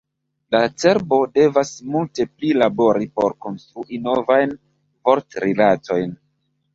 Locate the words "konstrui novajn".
3.47-4.55